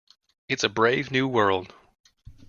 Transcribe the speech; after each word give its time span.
It's 0.49 0.63
a 0.63 0.67
brave 0.67 1.11
new 1.11 1.27
world. 1.27 1.75